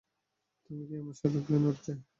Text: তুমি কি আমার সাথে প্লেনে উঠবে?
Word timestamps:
তুমি 0.63 0.83
কি 0.87 0.95
আমার 0.95 1.15
সাথে 1.15 1.39
প্লেনে 1.45 1.67
উঠবে? 1.67 1.93